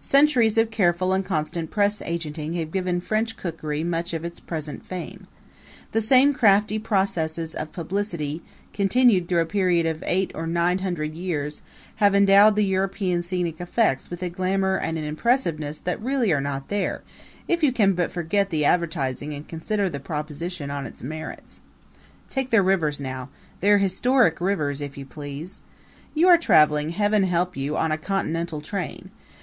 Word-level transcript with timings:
Centuries 0.00 0.56
of 0.56 0.70
careful 0.70 1.12
and 1.12 1.22
constant 1.22 1.70
press 1.70 2.00
agenting 2.06 2.54
have 2.54 2.70
given 2.72 2.98
French 2.98 3.36
cookery 3.36 3.84
much 3.84 4.14
of 4.14 4.24
its 4.24 4.40
present 4.40 4.82
fame. 4.82 5.26
The 5.92 6.00
same 6.00 6.32
crafty 6.32 6.78
processes 6.78 7.54
of 7.54 7.72
publicity, 7.72 8.42
continued 8.72 9.28
through 9.28 9.40
a 9.40 9.44
period 9.44 9.84
of 9.84 10.02
eight 10.06 10.30
or 10.34 10.46
nine 10.46 10.78
hundred 10.78 11.12
years, 11.12 11.60
have 11.96 12.14
endowed 12.14 12.56
the 12.56 12.64
European 12.64 13.22
scenic 13.22 13.60
effects 13.60 14.08
with 14.08 14.22
a 14.22 14.30
glamour 14.30 14.78
and 14.78 14.96
an 14.96 15.04
impressiveness 15.04 15.78
that 15.80 16.00
really 16.00 16.32
are 16.32 16.40
not 16.40 16.68
there, 16.70 17.02
if 17.46 17.62
you 17.62 17.70
can 17.70 17.92
but 17.92 18.10
forget 18.10 18.48
the 18.48 18.64
advertising 18.64 19.34
and 19.34 19.46
consider 19.46 19.90
the 19.90 20.00
proposition 20.00 20.70
on 20.70 20.86
its 20.86 21.02
merits. 21.02 21.60
Take 22.30 22.48
their 22.48 22.62
rivers 22.62 22.98
now 22.98 23.28
their 23.60 23.76
historic 23.76 24.40
rivers, 24.40 24.80
if 24.80 24.96
you 24.96 25.04
please. 25.04 25.60
You 26.14 26.28
are 26.28 26.38
traveling 26.38 26.88
heaven 26.92 27.24
help 27.24 27.58
you 27.58 27.76
on 27.76 27.92
a 27.92 27.98
Continental 27.98 28.62
train. 28.62 29.10